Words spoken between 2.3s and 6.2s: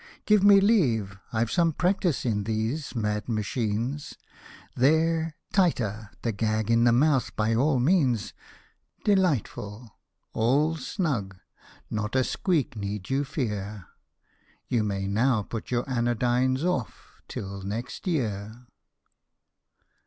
these mad machines; There— tighter—